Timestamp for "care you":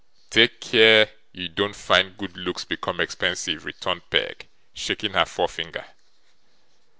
0.61-1.47